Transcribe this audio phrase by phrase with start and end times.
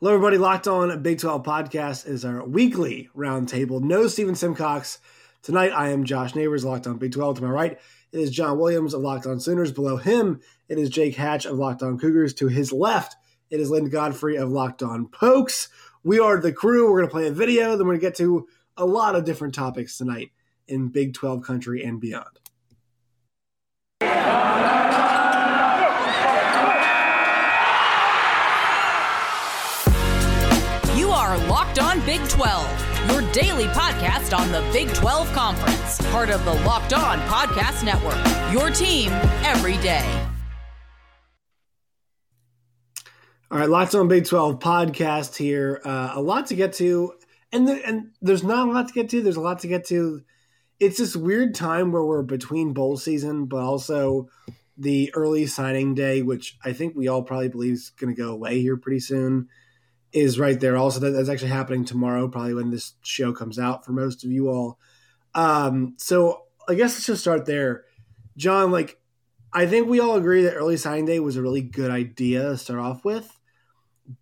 [0.00, 0.38] Hello, everybody.
[0.38, 3.82] Locked on Big 12 podcast is our weekly roundtable.
[3.82, 5.00] No Steven Simcox.
[5.42, 7.38] Tonight, I am Josh Neighbors, Locked on Big 12.
[7.38, 7.72] To my right,
[8.12, 9.72] it is John Williams of Locked on Sooners.
[9.72, 12.32] Below him, it is Jake Hatch of Locked on Cougars.
[12.34, 13.16] To his left,
[13.50, 15.68] it is Lynn Godfrey of Locked on Pokes.
[16.04, 16.88] We are the crew.
[16.88, 17.70] We're going to play a video.
[17.70, 18.46] Then we're going to get to
[18.76, 20.30] a lot of different topics tonight
[20.68, 22.38] in Big 12 country and beyond.
[32.08, 37.18] Big 12, your daily podcast on the Big 12 Conference, part of the Locked On
[37.28, 38.16] Podcast Network.
[38.50, 39.10] Your team
[39.44, 40.26] every day.
[43.50, 45.82] All right, Locked On Big 12 podcast here.
[45.84, 47.12] Uh, a lot to get to.
[47.52, 49.22] And, the, and there's not a lot to get to.
[49.22, 50.22] There's a lot to get to.
[50.80, 54.30] It's this weird time where we're between bowl season, but also
[54.78, 58.30] the early signing day, which I think we all probably believe is going to go
[58.30, 59.50] away here pretty soon
[60.12, 60.76] is right there.
[60.76, 64.30] Also, that, that's actually happening tomorrow, probably when this show comes out for most of
[64.30, 64.78] you all.
[65.34, 67.84] Um, so I guess let's just start there.
[68.36, 69.00] John, like,
[69.52, 72.58] I think we all agree that early signing day was a really good idea to
[72.58, 73.38] start off with,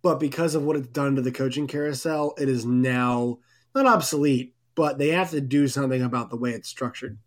[0.01, 3.39] but because of what it's done to the coaching carousel, it is now
[3.75, 7.17] not obsolete, but they have to do something about the way it's structured.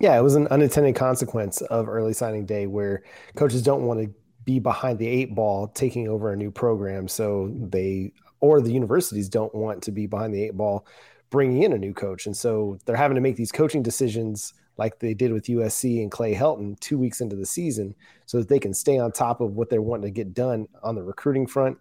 [0.00, 3.02] Yeah, it was an unintended consequence of early signing day where
[3.36, 7.08] coaches don't want to be behind the eight ball taking over a new program.
[7.08, 10.86] So they, or the universities don't want to be behind the eight ball
[11.30, 12.26] bringing in a new coach.
[12.26, 16.10] And so they're having to make these coaching decisions like they did with USC and
[16.10, 17.94] Clay Helton two weeks into the season
[18.26, 20.94] so that they can stay on top of what they're wanting to get done on
[20.94, 21.78] the recruiting front.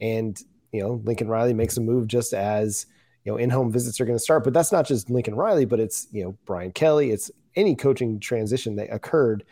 [0.00, 0.40] And,
[0.72, 2.86] you know, Lincoln Riley makes a move just as,
[3.24, 5.80] you know, in-home visits are going to start, but that's not just Lincoln Riley, but
[5.80, 9.44] it's, you know, Brian Kelly, it's any coaching transition that occurred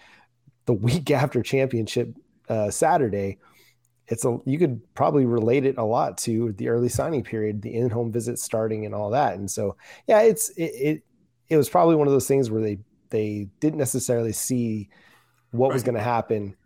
[0.67, 2.15] the week after championship
[2.49, 3.39] uh, Saturday,
[4.09, 7.75] it's a you could probably relate it a lot to the early signing period, the
[7.75, 9.35] in-home visit starting, and all that.
[9.35, 9.77] And so,
[10.07, 11.03] yeah, it's it, it
[11.49, 12.79] it, was probably one of those things where they
[13.11, 14.91] they didn't necessarily see
[15.53, 15.75] what right.
[15.75, 16.57] was going to happen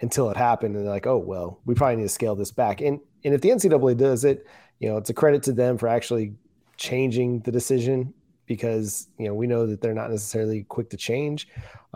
[0.00, 2.80] until it happened, and they're like, oh well, we probably need to scale this back.
[2.80, 4.46] And and if the NCAA does it,
[4.78, 6.34] you know, it's a credit to them for actually
[6.76, 8.12] changing the decision
[8.46, 11.46] because you know we know that they're not necessarily quick to change,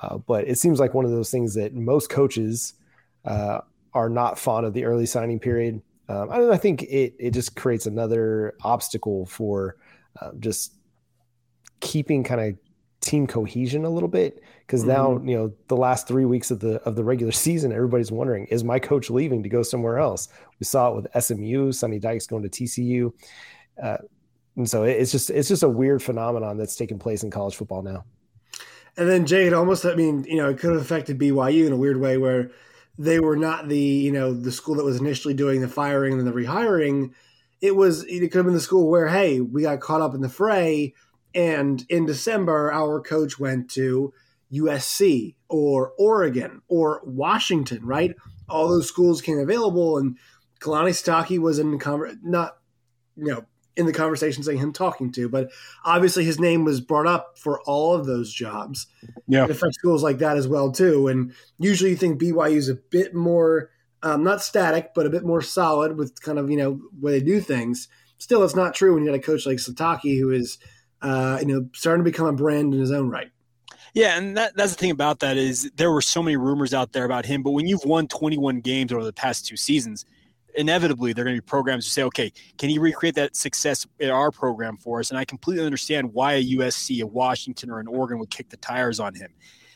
[0.03, 2.75] uh, but it seems like one of those things that most coaches
[3.25, 3.61] uh,
[3.93, 5.83] are not fond of the early signing period.
[6.09, 9.77] Um, I, I think it it just creates another obstacle for
[10.21, 10.75] uh, just
[11.81, 12.59] keeping kind of
[13.01, 14.91] team cohesion a little bit because mm-hmm.
[14.91, 18.45] now you know the last three weeks of the of the regular season everybody's wondering
[18.47, 22.27] is my coach leaving to go somewhere else we saw it with smu sonny dykes
[22.27, 23.11] going to tcu
[23.83, 23.97] uh,
[24.57, 27.81] and so it's just it's just a weird phenomenon that's taking place in college football
[27.81, 28.05] now
[28.99, 31.73] and then jay it almost i mean you know it could have affected byu in
[31.73, 32.51] a weird way where
[33.01, 36.27] they were not the you know the school that was initially doing the firing and
[36.27, 37.13] the rehiring.
[37.63, 40.21] It was it could have been the school where hey we got caught up in
[40.21, 40.93] the fray,
[41.35, 44.13] and in December our coach went to
[44.53, 47.87] USC or Oregon or Washington.
[47.87, 48.15] Right,
[48.51, 50.19] all those schools came available, and
[50.61, 52.59] Kalani Sitake was in conver- not
[53.17, 53.47] you know
[53.77, 55.51] in the conversation saying him talking to, but
[55.85, 58.87] obviously his name was brought up for all of those jobs.
[59.27, 61.09] Yeah, it affects schools like that as well too.
[61.09, 63.71] And usually you think BYU is a bit more
[64.03, 67.21] um, not static, but a bit more solid with kind of you know where they
[67.21, 67.89] do things.
[68.19, 70.59] Still, it's not true when you got a coach like Sitake who is
[71.03, 73.31] uh, you know starting to become a brand in his own right.
[73.93, 76.93] Yeah, and that, that's the thing about that is there were so many rumors out
[76.93, 80.05] there about him, but when you've won 21 games over the past two seasons–
[80.61, 84.11] inevitably they're going to be programs to say, okay, can you recreate that success in
[84.11, 85.11] our program for us?
[85.11, 88.57] And I completely understand why a USC, a Washington, or an Oregon would kick the
[88.59, 89.33] tires on him.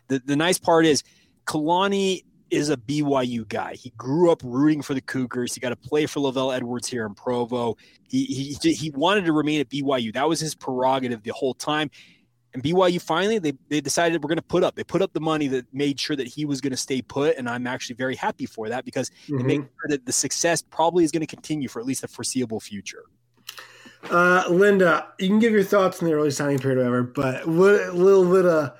[0.08, 1.02] The, the nice part is
[1.46, 3.74] Kalani is a BYU guy.
[3.74, 5.54] He grew up rooting for the Cougars.
[5.54, 7.76] He got to play for LaVell Edwards here in Provo.
[8.08, 10.12] He, he, he wanted to remain at BYU.
[10.12, 11.90] That was his prerogative the whole time.
[12.54, 14.76] And BYU finally they, they decided we're going to put up.
[14.76, 17.36] They put up the money that made sure that he was going to stay put,
[17.36, 19.40] and I'm actually very happy for that because mm-hmm.
[19.40, 22.08] it makes sure that the success probably is going to continue for at least the
[22.08, 23.02] foreseeable future.
[24.10, 27.74] Uh, Linda, you can give your thoughts on the early signing period, whatever, but what
[27.74, 28.72] a little bit of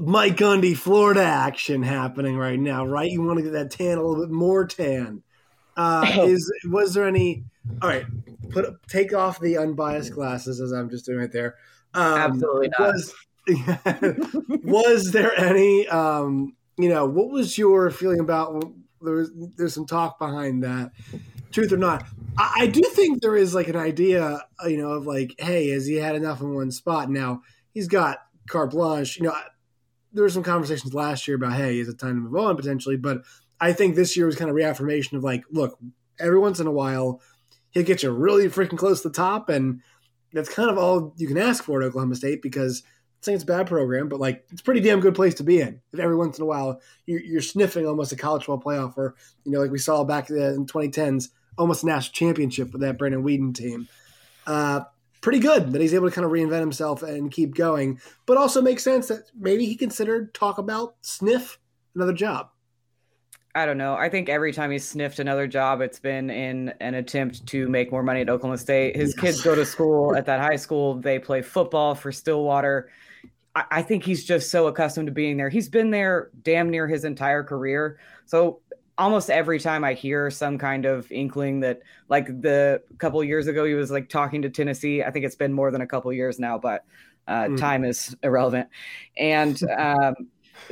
[0.00, 3.10] Mike Gundy Florida action happening right now, right?
[3.10, 5.22] You want to get that tan a little bit more tan.
[5.76, 7.44] Uh, is was there any?
[7.82, 8.06] All right,
[8.50, 11.56] put take off the unbiased glasses as I'm just doing right there.
[11.94, 12.94] Um, Absolutely not.
[12.94, 13.14] Was,
[14.64, 18.64] was there any, um, you know, what was your feeling about?
[19.00, 20.92] There's there's some talk behind that,
[21.52, 22.06] truth or not.
[22.36, 25.68] I, I do think there is like an idea, uh, you know, of like, hey,
[25.70, 27.10] has he had enough in one spot?
[27.10, 27.42] Now
[27.72, 28.18] he's got
[28.48, 29.16] carte blanche.
[29.16, 29.36] You know,
[30.12, 32.96] there were some conversations last year about, hey, is it time to move on potentially?
[32.96, 33.22] But
[33.60, 35.78] I think this year was kind of reaffirmation of like, look,
[36.18, 37.20] every once in a while
[37.74, 39.80] he'll get you really freaking close to the top, and
[40.34, 42.82] that's kind of all you can ask for at Oklahoma State because
[43.22, 45.60] saying it's a bad program, but like it's a pretty damn good place to be
[45.60, 45.80] in.
[45.92, 49.14] If every once in a while you're, you're sniffing almost a college football playoff, or
[49.44, 53.24] you know, like we saw back in 2010s, almost a national championship with that Brandon
[53.24, 53.88] Weeden team.
[54.46, 54.80] Uh,
[55.20, 58.60] pretty good that he's able to kind of reinvent himself and keep going, but also
[58.60, 61.58] makes sense that maybe he considered talk about sniff
[61.94, 62.50] another job.
[63.56, 63.94] I don't know.
[63.94, 67.92] I think every time he's sniffed another job, it's been in an attempt to make
[67.92, 68.96] more money at Oklahoma State.
[68.96, 69.20] His yes.
[69.20, 70.94] kids go to school at that high school.
[70.94, 72.90] They play football for Stillwater.
[73.54, 75.48] I, I think he's just so accustomed to being there.
[75.48, 78.00] He's been there damn near his entire career.
[78.26, 78.58] So
[78.98, 83.64] almost every time I hear some kind of inkling that, like the couple years ago,
[83.64, 85.04] he was like talking to Tennessee.
[85.04, 86.84] I think it's been more than a couple years now, but
[87.28, 87.56] uh, mm.
[87.56, 88.68] time is irrelevant.
[89.16, 90.14] And um,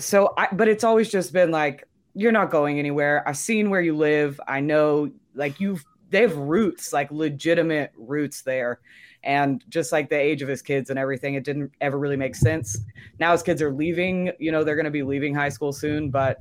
[0.01, 3.27] so, I, but it's always just been like, you're not going anywhere.
[3.27, 4.41] I've seen where you live.
[4.47, 8.81] I know like you've they have roots, like legitimate roots there.
[9.25, 12.35] And just like the age of his kids and everything, it didn't ever really make
[12.35, 12.79] sense.
[13.19, 16.11] Now his kids are leaving, you know, they're going to be leaving high school soon,
[16.11, 16.39] but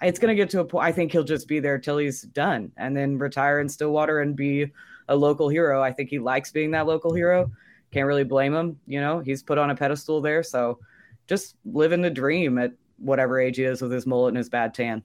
[0.00, 0.86] it's going to get to a point.
[0.86, 4.34] I think he'll just be there till he's done and then retire in Stillwater and
[4.34, 4.70] be
[5.08, 5.82] a local hero.
[5.82, 7.50] I think he likes being that local hero.
[7.90, 8.78] Can't really blame him.
[8.86, 10.42] You know, he's put on a pedestal there.
[10.42, 10.78] So
[11.26, 14.74] just living the dream at whatever age he is with his mullet and his bad
[14.74, 15.02] tan.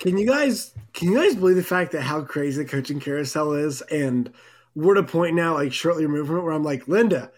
[0.00, 3.52] Can you guys can you guys believe the fact that how crazy the coaching carousel
[3.52, 3.82] is?
[3.82, 4.32] And
[4.74, 7.30] we're at a point now, like shortly removed from it, where I'm like, Linda,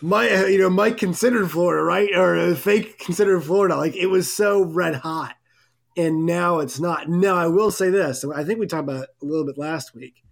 [0.00, 2.10] my you know, Mike considered Florida, right?
[2.14, 3.76] Or uh, fake considered Florida.
[3.76, 5.34] Like it was so red hot.
[5.96, 7.08] And now it's not.
[7.08, 8.24] Now I will say this.
[8.24, 10.24] I think we talked about a little bit last week.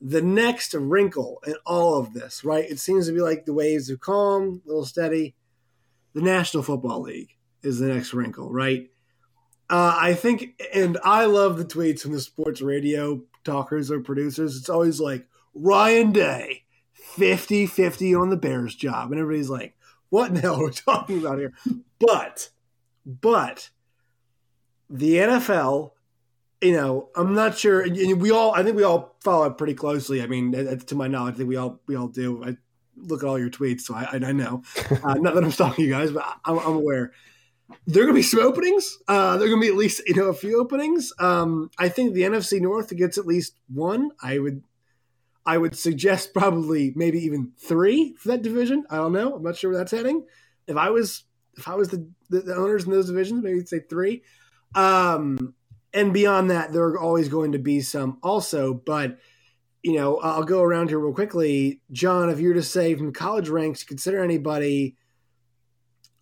[0.00, 2.64] The next wrinkle in all of this, right?
[2.64, 5.34] It seems to be like the waves of calm, a little steady.
[6.14, 8.90] The National Football League is the next wrinkle, right?
[9.70, 14.56] Uh, I think, and I love the tweets from the sports radio talkers or producers.
[14.56, 19.10] It's always like, Ryan Day, 50 50 on the Bears job.
[19.10, 19.74] And everybody's like,
[20.08, 21.52] what in the hell are we talking about here?
[21.98, 22.50] But,
[23.04, 23.70] but
[24.88, 25.90] the NFL,
[26.62, 27.86] you know, I'm not sure.
[27.88, 30.22] We all, I think we all follow it pretty closely.
[30.22, 32.42] I mean, to my knowledge, I think we all, we all do.
[32.44, 32.56] I
[32.96, 34.62] look at all your tweets, so I, I know.
[35.04, 37.12] Uh, not that I'm stalking you guys, but I'm, I'm aware
[37.86, 38.98] there are going to be some openings.
[39.08, 41.12] Uh, there are going to be at least you know a few openings.
[41.18, 44.10] Um, I think the NFC North gets at least one.
[44.22, 44.62] I would,
[45.44, 48.84] I would suggest probably maybe even three for that division.
[48.90, 49.34] I don't know.
[49.34, 50.26] I'm not sure where that's heading.
[50.66, 51.24] If I was
[51.56, 54.22] if I was the, the, the owners in those divisions, maybe say three.
[54.74, 55.54] Um,
[55.92, 58.74] and beyond that, there are always going to be some also.
[58.74, 59.18] But
[59.82, 61.80] you know, I'll go around here real quickly.
[61.92, 64.96] John, if you were to say from college ranks, consider anybody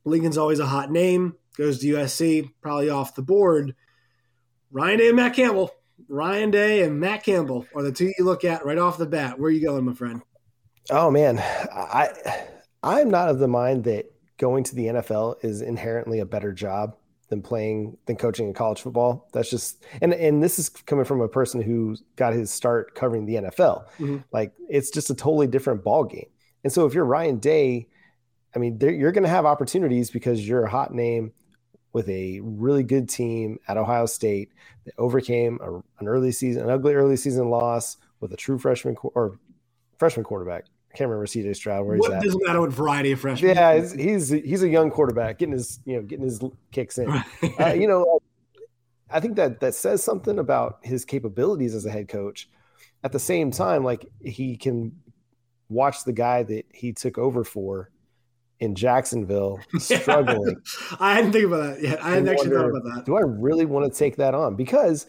[0.07, 1.35] Lincoln's always a hot name.
[1.59, 3.75] Goes to USC, probably off the board.
[4.71, 5.73] Ryan Day and Matt Campbell.
[6.09, 9.39] Ryan Day and Matt Campbell are the two you look at right off the bat.
[9.39, 10.23] Where are you going, my friend?
[10.91, 12.47] Oh man, I
[12.83, 14.07] I'm not of the mind that
[14.39, 16.95] going to the NFL is inherently a better job
[17.29, 19.29] than playing than coaching in college football.
[19.33, 23.27] That's just and and this is coming from a person who got his start covering
[23.27, 23.87] the NFL.
[23.99, 24.19] Mm-hmm.
[24.31, 26.29] Like it's just a totally different ball game.
[26.63, 27.89] And so if you're Ryan Day,
[28.57, 31.33] I mean, you're going to have opportunities because you're a hot name
[31.93, 34.51] with a really good team at Ohio State
[34.87, 38.97] that overcame a, an early season, an ugly early season loss with a true freshman
[39.15, 39.39] or
[39.99, 40.65] freshman quarterback.
[40.91, 42.23] I can't remember CJ Stroud where what he's at.
[42.23, 43.55] Doesn't matter what variety of freshmen.
[43.55, 47.11] Yeah, he's, he's he's a young quarterback getting his you know getting his kicks in.
[47.11, 48.21] uh, you know,
[49.11, 52.49] I think that that says something about his capabilities as a head coach.
[53.05, 54.93] At the same time, like he can
[55.69, 57.91] watch the guy that he took over for
[58.61, 60.57] in Jacksonville struggling.
[61.01, 62.03] I hadn't think about that yet.
[62.03, 63.05] I hadn't actually wonder, thought about that.
[63.07, 64.57] Do I really want to take that on?
[64.57, 65.07] Because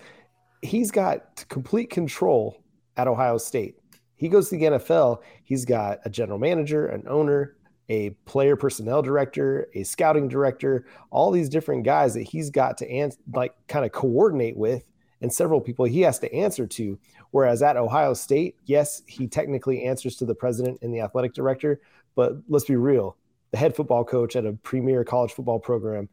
[0.62, 2.62] he's got complete control
[2.98, 3.76] at Ohio State.
[4.16, 7.56] He goes to the NFL, he's got a general manager, an owner,
[7.90, 12.90] a player personnel director, a scouting director, all these different guys that he's got to
[12.90, 14.84] ans- like kind of coordinate with
[15.22, 17.00] and several people he has to answer to.
[17.32, 21.80] Whereas at Ohio State, yes, he technically answers to the president and the athletic director,
[22.16, 23.18] but let's be real,
[23.52, 26.10] the head football coach at a premier college football program,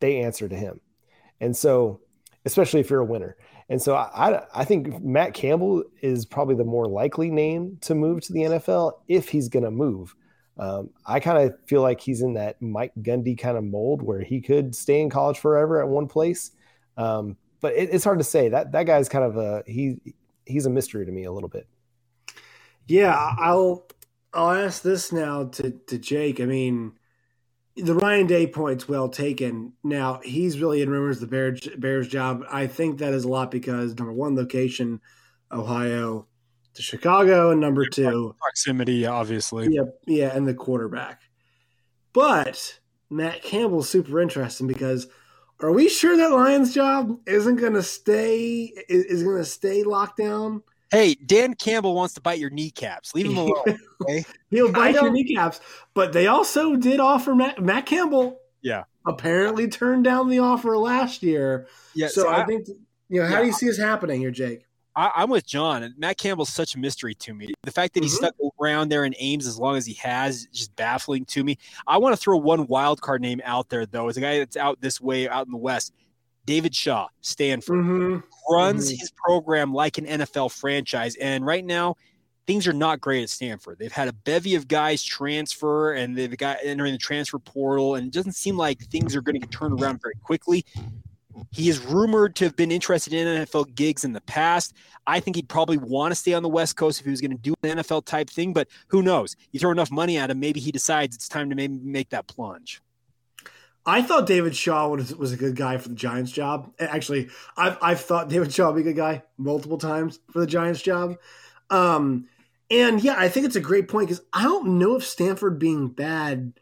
[0.00, 0.80] they answer to him.
[1.40, 2.00] And so,
[2.44, 3.36] especially if you're a winner.
[3.68, 8.20] And so I, I think Matt Campbell is probably the more likely name to move
[8.22, 10.14] to the NFL if he's going to move.
[10.58, 14.20] Um, I kind of feel like he's in that Mike Gundy kind of mold where
[14.20, 16.50] he could stay in college forever at one place.
[16.96, 19.98] Um, but it, it's hard to say that that guy's kind of a, he,
[20.44, 21.68] he's a mystery to me a little bit.
[22.88, 23.14] Yeah.
[23.38, 23.86] I'll,
[24.32, 26.40] I'll ask this now to, to Jake.
[26.40, 26.92] I mean,
[27.76, 29.72] the Ryan Day point's well taken.
[29.82, 32.44] Now he's really in rumors the Bears, Bears job.
[32.50, 35.00] I think that is a lot because number one, location,
[35.50, 36.26] Ohio,
[36.74, 39.68] to Chicago, and number two, proximity, obviously.
[39.70, 41.22] Yeah, yeah, and the quarterback.
[42.12, 45.08] But Matt Campbell's super interesting because
[45.60, 50.18] are we sure that Lions job isn't going to stay is going to stay locked
[50.18, 50.62] down?
[50.90, 53.14] Hey, Dan Campbell wants to bite your kneecaps.
[53.14, 53.62] Leave him alone.
[54.02, 54.24] Okay?
[54.50, 55.60] He'll bite your kneecaps.
[55.92, 58.40] But they also did offer Matt, Matt Campbell.
[58.62, 58.84] Yeah.
[59.06, 61.66] Apparently turned down the offer last year.
[61.94, 62.08] Yeah.
[62.08, 62.66] So, so I, I, think
[63.10, 64.64] you know how yeah, do you see this happening here, Jake?
[64.96, 65.94] I, am with John.
[65.98, 67.52] Matt Campbell's such a mystery to me.
[67.62, 68.04] The fact that mm-hmm.
[68.04, 71.44] he stuck around there in Ames as long as he has is just baffling to
[71.44, 71.58] me.
[71.86, 74.56] I want to throw one wild card name out there though, as a guy that's
[74.56, 75.92] out this way, out in the West.
[76.46, 78.52] David Shaw, Stanford, mm-hmm.
[78.52, 78.98] runs mm-hmm.
[78.98, 81.16] his program like an NFL franchise.
[81.16, 81.96] And right now,
[82.46, 83.78] things are not great at Stanford.
[83.78, 88.08] They've had a bevy of guys transfer and they've got entering the transfer portal, and
[88.08, 90.64] it doesn't seem like things are going to get turned around very quickly.
[91.52, 94.74] He is rumored to have been interested in NFL gigs in the past.
[95.06, 97.30] I think he'd probably want to stay on the West Coast if he was going
[97.30, 99.36] to do an NFL type thing, but who knows?
[99.52, 102.26] You throw enough money at him, maybe he decides it's time to maybe make that
[102.26, 102.82] plunge.
[103.86, 106.72] I thought David Shaw was, was a good guy for the Giants job.
[106.78, 110.46] Actually, I've, I've thought David Shaw would be a good guy multiple times for the
[110.46, 111.16] Giants job.
[111.70, 112.28] Um,
[112.70, 115.88] and yeah, I think it's a great point because I don't know if Stanford being
[115.88, 116.52] bad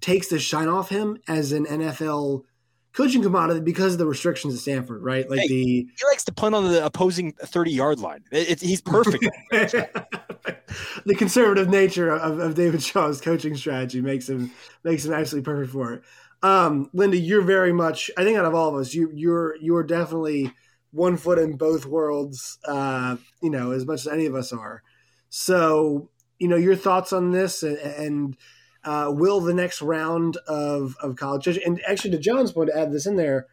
[0.00, 2.44] takes the shine off him as an NFL
[2.92, 5.28] coaching commodity because of the restrictions at Stanford, right?
[5.28, 8.24] Like hey, the he likes to punt on the opposing thirty yard line.
[8.30, 9.24] It, it, he's perfect.
[9.50, 14.50] the conservative nature of, of, David Shaw's coaching strategy makes him
[14.84, 16.02] makes him absolutely perfect for it.
[16.42, 18.10] Um, Linda, you're very much.
[18.16, 20.52] I think out of all of us, you you're you're definitely
[20.92, 22.58] one foot in both worlds.
[22.64, 24.82] Uh, you know, as much as any of us are.
[25.30, 28.36] So, you know, your thoughts on this and, and
[28.84, 32.92] uh, will the next round of of college and actually to John's point to add
[32.92, 33.46] this in there,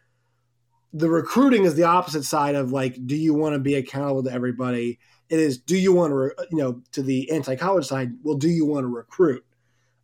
[0.92, 4.32] the recruiting is the opposite side of like, do you want to be accountable to
[4.32, 4.98] everybody?
[5.28, 8.12] It is, do you want to, you know, to the anti college side?
[8.22, 9.44] Well, do you want to recruit?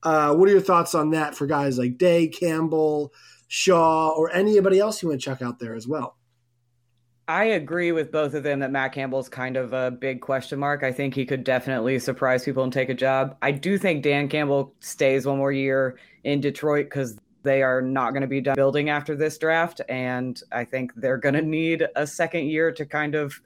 [0.03, 3.13] Uh, what are your thoughts on that for guys like Day, Campbell,
[3.49, 6.17] Shaw, or anybody else you want to check out there as well?
[7.29, 10.83] I agree with both of them that Matt Campbell's kind of a big question mark.
[10.83, 13.37] I think he could definitely surprise people and take a job.
[13.43, 18.11] I do think Dan Campbell stays one more year in Detroit because they are not
[18.11, 19.81] going to be done building after this draft.
[19.89, 23.41] And I think they're going to need a second year to kind of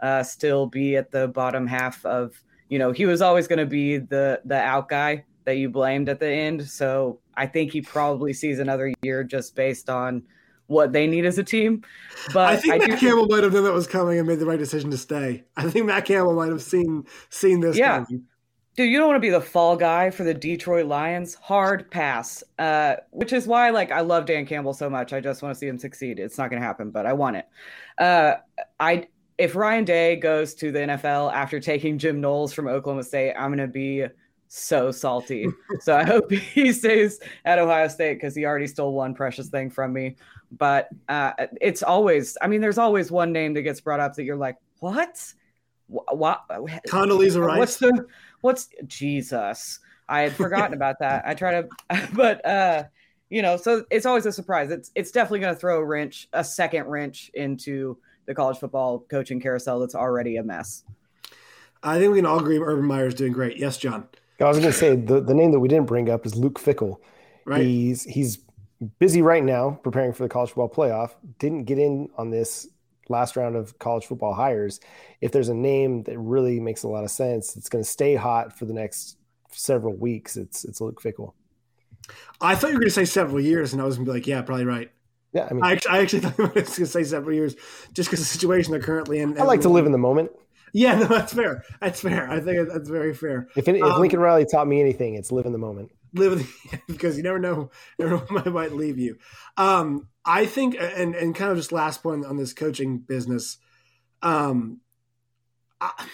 [0.00, 3.66] uh, still be at the bottom half of, you know, he was always going to
[3.66, 6.66] be the, the out guy that you blamed at the end.
[6.68, 10.22] So I think he probably sees another year just based on
[10.66, 11.82] what they need as a team.
[12.32, 14.46] But I think I Matt Campbell might have known that was coming and made the
[14.46, 15.44] right decision to stay.
[15.56, 17.76] I think Matt Campbell might have seen seen this.
[17.76, 18.04] Yeah.
[18.04, 18.24] Coming.
[18.76, 21.34] Dude, you don't want to be the fall guy for the Detroit Lions.
[21.34, 22.44] Hard pass.
[22.56, 25.12] Uh, which is why, like, I love Dan Campbell so much.
[25.12, 26.20] I just want to see him succeed.
[26.20, 27.48] It's not going to happen, but I want it.
[27.98, 28.34] Uh,
[28.78, 33.34] I if Ryan Day goes to the NFL after taking Jim Knowles from Oklahoma State,
[33.34, 34.04] I'm going to be
[34.52, 35.46] so salty.
[35.80, 39.70] so I hope he stays at Ohio State because he already stole one precious thing
[39.70, 40.16] from me.
[40.50, 44.24] But uh, it's always, I mean, there's always one name that gets brought up that
[44.24, 45.32] you're like, what?
[45.86, 46.42] What?
[46.88, 47.58] Condoleezza Rice.
[47.58, 48.06] What's the?
[48.40, 49.78] What's Jesus?
[50.08, 51.22] I had forgotten about that.
[51.26, 51.68] I try to,
[52.12, 52.84] but uh,
[53.28, 54.70] you know, so it's always a surprise.
[54.70, 59.00] It's it's definitely going to throw a wrench, a second wrench into the college football
[59.10, 60.84] coaching carousel that's already a mess.
[61.82, 63.56] I think we can all agree Urban Meyer's doing great.
[63.56, 64.06] Yes, John.
[64.40, 66.58] I was going to say the, the name that we didn't bring up is Luke
[66.58, 66.98] Fickell.
[67.44, 67.62] Right.
[67.62, 68.38] He's he's
[68.98, 71.12] busy right now preparing for the college football playoff.
[71.38, 72.68] Didn't get in on this
[73.08, 74.80] last round of college football hires.
[75.20, 78.14] If there's a name that really makes a lot of sense, it's going to stay
[78.14, 79.18] hot for the next
[79.50, 80.36] several weeks.
[80.36, 81.34] It's it's Luke Fickell.
[82.40, 84.18] I thought you were going to say several years, and I was going to be
[84.18, 84.90] like, yeah, probably right.
[85.32, 87.54] Yeah, I mean, I actually, I actually thought you were going to say several years,
[87.92, 89.38] just because the situation they're currently in.
[89.38, 90.30] I like to live in the moment.
[90.72, 91.64] Yeah, no, that's fair.
[91.80, 92.30] That's fair.
[92.30, 93.48] I think that's very fair.
[93.56, 95.90] If, if um, Lincoln Riley taught me anything, it's live in the moment.
[96.12, 96.50] Live
[96.88, 99.18] because you never know, never know what might leave you.
[99.56, 103.58] Um, I think, and and kind of just last point on this coaching business.
[104.22, 104.80] Um,
[105.80, 106.06] I,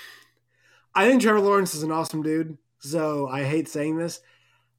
[0.95, 2.59] I think Trevor Lawrence is an awesome dude.
[2.79, 4.21] So I hate saying this.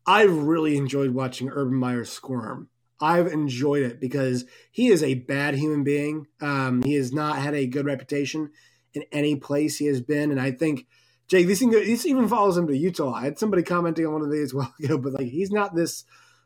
[0.05, 2.69] I really enjoyed watching Urban Meyer squirm.
[2.99, 6.27] I've enjoyed it because he is a bad human being.
[6.41, 8.51] Um, he has not had a good reputation
[8.97, 10.31] in any place he has been.
[10.31, 10.87] And I think
[11.27, 13.13] Jake, this, thing, this even follows him to Utah.
[13.13, 15.75] I had somebody commenting on one of these a while ago, but like he's not
[15.75, 16.03] this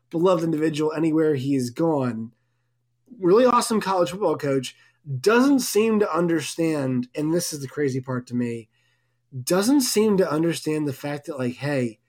[0.09, 2.31] beloved individual anywhere he's gone.
[3.19, 4.75] Really awesome college football coach
[5.19, 8.69] doesn't seem to understand, and this is the crazy part to me,
[9.43, 11.99] doesn't seem to understand the fact that like, hey,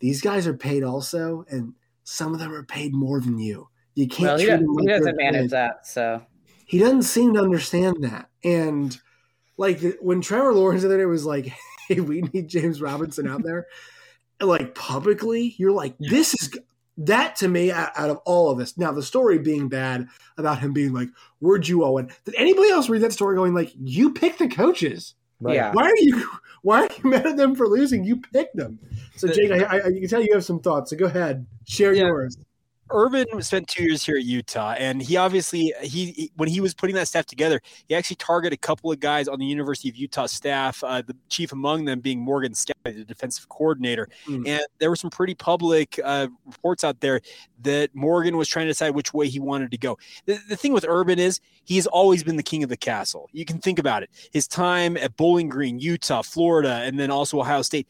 [0.00, 3.68] these guys are paid also, and some of them are paid more than you.
[3.94, 4.22] You can't.
[4.22, 5.50] Well, he, does, like he doesn't manage paid.
[5.50, 6.22] that, so
[6.66, 8.98] he doesn't seem to understand that, and
[9.56, 11.52] like when Trevor Lawrence the other day was like,
[11.88, 13.66] hey, we need James Robinson out there,
[14.40, 16.10] like publicly, you're like, yeah.
[16.10, 16.50] this is
[16.98, 18.76] that to me out, of all of this.
[18.76, 21.08] Now the story being bad about him being like,
[21.40, 25.14] "Where'd you Owen?" Did anybody else read that story going like, "You pick the coaches"?
[25.40, 25.56] Right.
[25.56, 25.72] Yeah.
[25.72, 26.30] Why are you
[26.62, 28.04] why are you mad at them for losing?
[28.04, 28.78] You picked them.
[29.16, 30.90] So Jake, I, I, I can tell you have some thoughts.
[30.90, 32.06] So go ahead, share yeah.
[32.06, 32.36] yours.
[32.92, 36.94] Urban spent two years here at Utah, and he obviously he when he was putting
[36.96, 40.26] that staff together, he actually targeted a couple of guys on the University of Utah
[40.26, 40.82] staff.
[40.84, 44.46] Uh, the chief among them being Morgan Scalley, the defensive coordinator, mm.
[44.46, 47.20] and there were some pretty public uh, reports out there
[47.62, 49.98] that Morgan was trying to decide which way he wanted to go.
[50.26, 53.28] The, the thing with Urban is he's always been the king of the castle.
[53.32, 54.10] You can think about it.
[54.32, 57.88] His time at Bowling Green, Utah, Florida, and then also Ohio State.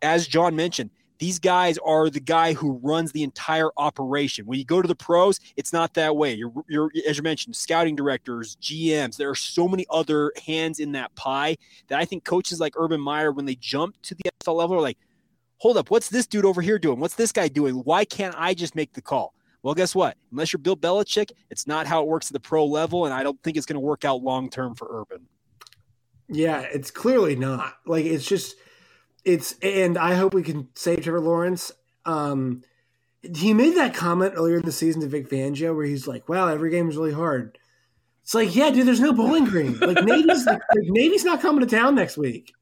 [0.00, 4.46] As John mentioned, these guys are the guy who runs the entire operation.
[4.46, 6.34] When you go to the pros, it's not that way.
[6.34, 9.16] You're, you're as you mentioned, scouting directors, GMs.
[9.16, 11.56] There are so many other hands in that pie
[11.88, 14.80] that I think coaches like Urban Meyer, when they jump to the NFL level, are
[14.80, 14.98] like,
[15.58, 17.00] hold up, what's this dude over here doing?
[17.00, 17.74] What's this guy doing?
[17.76, 19.34] Why can't I just make the call?
[19.62, 20.16] Well, guess what?
[20.30, 23.24] Unless you're Bill Belichick, it's not how it works at the pro level, and I
[23.24, 25.26] don't think it's going to work out long term for Urban.
[26.28, 27.74] Yeah, it's clearly not.
[27.86, 28.56] Like it's just
[29.24, 31.72] it's and I hope we can save Trevor Lawrence.
[32.04, 32.62] Um,
[33.22, 36.48] he made that comment earlier in the season to Vic Fangio where he's like, "Wow,
[36.48, 37.58] every game is really hard."
[38.22, 39.78] It's like, yeah, dude, there's no Bowling Green.
[39.78, 42.52] Like Navy's like, Navy's not coming to town next week.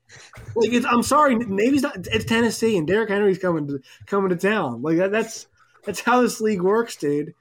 [0.55, 2.07] Like, I'm sorry, Navy's not.
[2.07, 4.83] It's Tennessee, and Derrick Henry's coming to coming to town.
[4.83, 5.49] Like that, that's
[5.85, 7.35] that's how this league works, dude.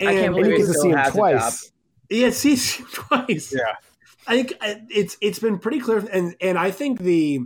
[0.00, 1.72] And I can't believe he still has twice.
[2.10, 3.54] Yeah, see him twice.
[3.54, 3.74] Yeah,
[4.26, 7.42] I think uh, it's it's been pretty clear, and and I think the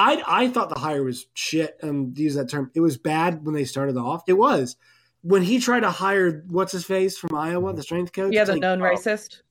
[0.00, 1.78] I I thought the hire was shit.
[1.82, 4.22] Um, to use that term, it was bad when they started off.
[4.26, 4.76] It was
[5.20, 8.32] when he tried to hire what's his face from Iowa, the strength coach.
[8.32, 9.42] Yeah, the like, known oh, racist.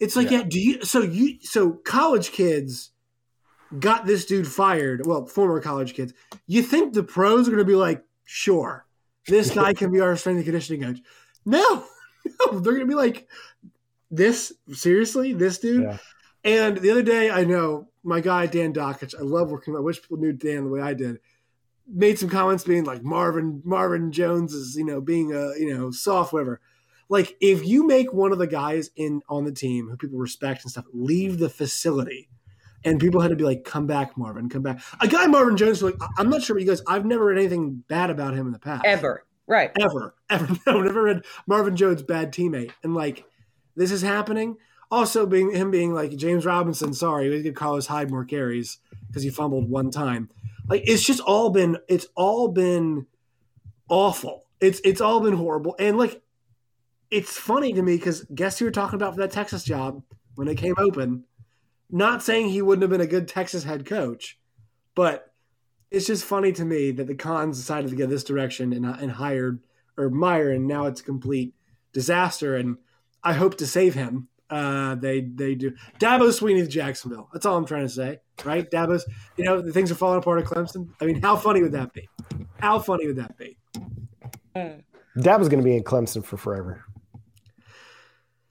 [0.00, 0.38] It's like yeah.
[0.38, 0.44] yeah.
[0.44, 2.90] Do you so you so college kids
[3.78, 5.06] got this dude fired?
[5.06, 6.14] Well, former college kids.
[6.46, 8.86] You think the pros are going to be like, sure,
[9.26, 11.02] this guy can be our strength and conditioning coach?
[11.44, 11.84] No,
[12.24, 13.28] no, they're going to be like,
[14.10, 15.82] this seriously, this dude.
[15.82, 15.98] Yeah.
[16.44, 19.14] And the other day, I know my guy Dan Dakich.
[19.18, 19.74] I love working.
[19.74, 21.18] With I wish people knew Dan the way I did.
[21.86, 25.90] Made some comments being like Marvin Marvin Jones is you know being a you know
[25.90, 26.60] soft whatever.
[27.08, 30.62] Like if you make one of the guys in on the team who people respect
[30.62, 32.28] and stuff leave the facility,
[32.84, 35.82] and people had to be like, "Come back, Marvin, come back." A guy Marvin Jones,
[35.82, 36.82] like I'm not sure about you guys.
[36.86, 38.84] I've never read anything bad about him in the past.
[38.84, 39.70] Ever, right?
[39.80, 40.58] Ever, ever.
[40.66, 43.24] No, never read Marvin Jones bad teammate, and like
[43.76, 44.56] this is happening
[44.90, 49.22] also, being him being like James Robinson, sorry, we could Carlos Hyde more carries because
[49.22, 50.30] he fumbled one time.
[50.68, 53.06] Like it's just all been it's all been
[53.88, 54.44] awful.
[54.60, 55.76] It's it's all been horrible.
[55.78, 56.22] And like
[57.10, 60.02] it's funny to me because guess who you're talking about for that Texas job
[60.34, 61.24] when it came open?
[61.90, 64.38] Not saying he wouldn't have been a good Texas head coach,
[64.94, 65.32] but
[65.90, 69.12] it's just funny to me that the Khans decided to go this direction and, and
[69.12, 69.60] hired
[69.96, 71.54] or Meyer, and now it's a complete
[71.92, 72.56] disaster.
[72.56, 72.76] And
[73.24, 75.72] I hope to save him uh, they they do.
[75.98, 77.28] Dabo Swinney to Jacksonville.
[77.32, 78.70] That's all I'm trying to say, right?
[78.70, 79.06] Dabo's,
[79.36, 80.88] you know, the things are falling apart at Clemson.
[81.00, 82.08] I mean, how funny would that be?
[82.58, 83.56] How funny would that be?
[85.16, 86.84] Dabo's going to be in Clemson for forever.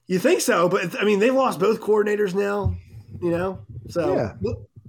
[0.05, 0.69] You think so?
[0.69, 2.75] But I mean, they've lost both coordinators now.
[3.21, 4.33] You know, so yeah.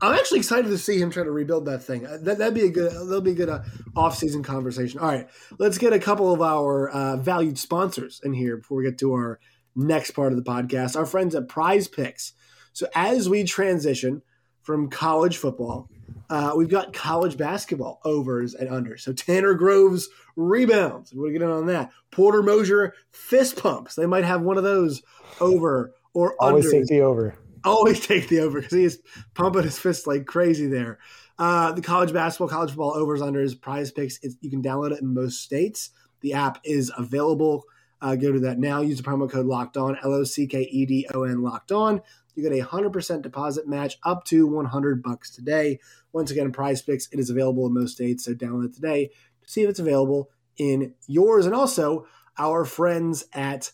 [0.00, 2.06] I'm actually excited to see him try to rebuild that thing.
[2.06, 2.92] Uh, that, would be a good.
[2.92, 3.62] That'll be a good uh,
[3.96, 5.00] off-season conversation.
[5.00, 8.84] All right, let's get a couple of our uh, valued sponsors in here before we
[8.84, 9.40] get to our
[9.78, 12.32] next part of the podcast, our friends at Prize Picks.
[12.72, 14.22] So as we transition
[14.62, 15.88] from college football,
[16.30, 19.00] uh, we've got college basketball overs and unders.
[19.00, 21.12] So Tanner Groves rebounds.
[21.14, 21.90] We'll get in on that.
[22.10, 23.94] Porter Moser fist pumps.
[23.94, 25.02] They might have one of those
[25.40, 26.70] over or Always unders.
[26.72, 27.34] take the over.
[27.64, 29.00] Always take the over because he is
[29.34, 30.98] pumping his fist like crazy there.
[31.38, 34.18] Uh, the college basketball, college football overs, unders, prize picks.
[34.40, 35.90] you can download it in most states.
[36.20, 37.64] The app is available
[38.00, 38.80] uh, go to that now.
[38.80, 41.72] Use the promo code Locked On L O C K E D O N Locked
[41.72, 42.00] On.
[42.34, 45.80] You get a hundred percent deposit match up to one hundred bucks today.
[46.12, 49.10] Once again, Prize Picks it is available in most states, so download it today
[49.42, 51.46] to see if it's available in yours.
[51.46, 52.06] And also
[52.38, 53.72] our friends at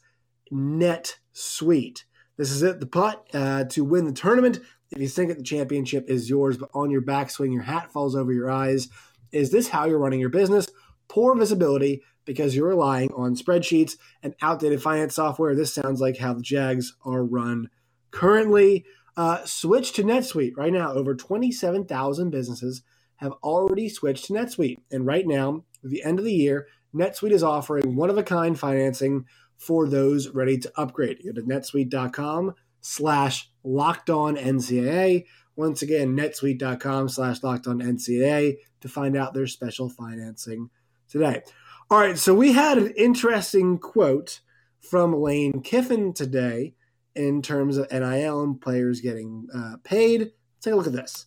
[0.53, 2.05] NetSuite.
[2.37, 4.61] This is it, the putt uh, to win the tournament.
[4.91, 8.15] If you think that the championship is yours, but on your backswing, your hat falls
[8.15, 8.89] over your eyes,
[9.33, 10.69] is this how you're running your business?
[11.09, 15.55] Poor visibility because you're relying on spreadsheets and outdated finance software.
[15.55, 17.69] This sounds like how the Jags are run
[18.11, 18.85] currently.
[19.17, 20.93] Uh, switch to NetSuite right now.
[20.93, 22.83] Over 27,000 businesses
[23.17, 24.79] have already switched to NetSuite.
[24.91, 28.23] And right now, at the end of the year, NetSuite is offering one of a
[28.23, 31.21] kind financing for those ready to upgrade.
[31.25, 35.25] Go to netsuite.com slash locked on NCAA
[35.57, 40.71] Once again, netsuite.com slash locked on NCAA to find out their special financing
[41.09, 41.43] today.
[41.91, 44.41] All right, so we had an interesting quote
[44.81, 46.75] from Lane Kiffin today
[47.15, 50.33] in terms of NIL and players getting uh, paid.
[50.63, 51.27] take a look at this.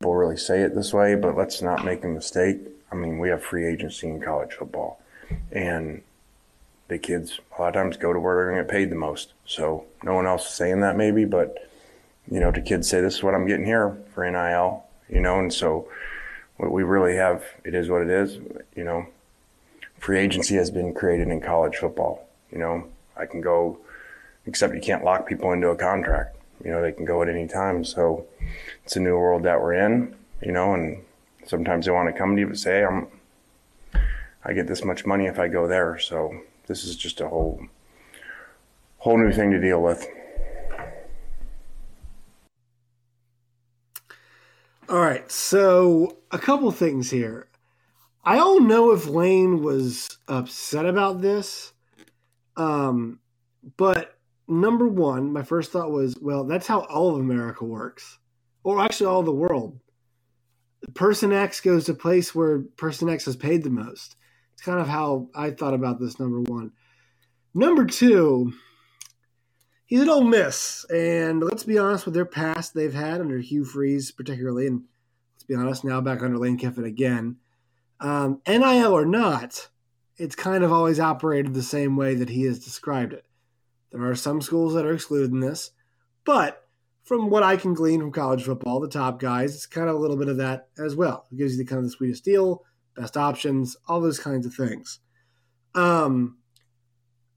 [0.00, 2.58] People really say it this way, but let's not make a mistake.
[2.92, 5.00] I mean, we have free agency in college football,
[5.50, 6.02] and
[6.88, 8.96] the kids a lot of times go to where they're going to get paid the
[8.96, 9.32] most.
[9.46, 11.56] So no one else is saying that maybe, but
[12.30, 15.38] you know, the kids say this is what I'm getting here for NIL, you know,
[15.38, 15.88] and so
[16.58, 18.38] we really have, it is what it is,
[18.74, 19.06] you know.
[19.98, 22.28] Free agency has been created in college football.
[22.50, 23.78] You know, I can go,
[24.46, 26.36] except you can't lock people into a contract.
[26.64, 27.84] You know, they can go at any time.
[27.84, 28.26] So
[28.84, 31.02] it's a new world that we're in, you know, and
[31.46, 33.08] sometimes they want to come to you and say, I'm,
[34.44, 35.98] I get this much money if I go there.
[35.98, 37.60] So this is just a whole,
[38.98, 40.06] whole new thing to deal with.
[44.88, 47.48] All right, so a couple things here.
[48.24, 51.72] I don't know if Lane was upset about this,
[52.56, 53.18] um,
[53.76, 58.20] but number one, my first thought was, well, that's how all of America works,
[58.62, 59.80] or actually all the world.
[60.94, 64.14] Person X goes to place where person X has paid the most.
[64.54, 66.20] It's kind of how I thought about this.
[66.20, 66.70] Number one,
[67.54, 68.52] number two.
[69.86, 73.64] He's an Ole Miss, and let's be honest with their past they've had under Hugh
[73.64, 74.82] Freeze, particularly, and
[75.34, 77.36] let's be honest now back under Lane Kiffin again.
[78.00, 79.68] Um, NIL or not,
[80.16, 83.24] it's kind of always operated the same way that he has described it.
[83.92, 85.70] There are some schools that are excluded in this,
[86.24, 86.66] but
[87.04, 89.98] from what I can glean from college football, the top guys, it's kind of a
[90.00, 91.26] little bit of that as well.
[91.30, 92.64] It gives you the kind of the sweetest deal,
[92.96, 94.98] best options, all those kinds of things.
[95.76, 96.38] Um,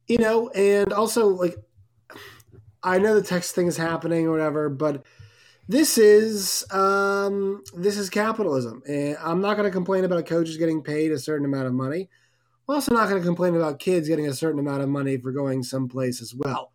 [0.08, 1.56] you know, and also like
[2.84, 5.06] I know the text thing is happening or whatever, but
[5.68, 10.82] this is um, this is capitalism, and I'm not going to complain about coaches getting
[10.82, 12.10] paid a certain amount of money.
[12.68, 15.32] I'm also not going to complain about kids getting a certain amount of money for
[15.32, 16.72] going someplace as well.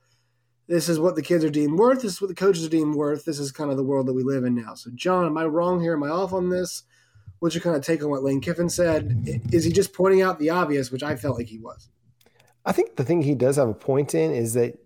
[0.66, 2.02] This is what the kids are deemed worth.
[2.02, 3.24] This is what the coaches are deemed worth.
[3.24, 4.74] This is kind of the world that we live in now.
[4.74, 5.94] So, John, am I wrong here?
[5.94, 6.84] Am I off on this?
[7.38, 9.42] What's your kind of take on what Lane Kiffin said?
[9.52, 11.90] Is he just pointing out the obvious, which I felt like he was?
[12.64, 14.78] I think the thing he does have a point in is that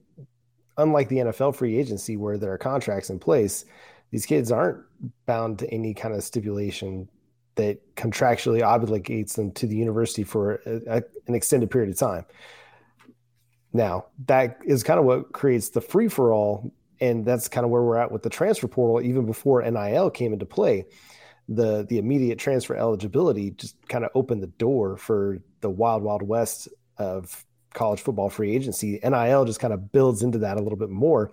[0.78, 3.64] unlike the NFL free agency where there are contracts in place,
[4.10, 4.82] these kids aren't
[5.26, 7.08] bound to any kind of stipulation
[7.56, 12.24] that contractually obligates them to the university for a, a, an extended period of time.
[13.72, 16.72] Now, that is kind of what creates the free for all.
[17.00, 20.32] And that's kind of where we're at with the transfer portal, even before NIL came
[20.32, 20.86] into play.
[21.48, 26.22] The, the immediate transfer eligibility just kind of opened the door for the wild, wild
[26.22, 29.00] west of college football free agency.
[29.02, 31.30] NIL just kind of builds into that a little bit more.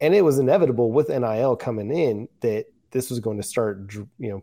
[0.00, 4.30] And it was inevitable with NIL coming in that this was going to start, you
[4.30, 4.42] know,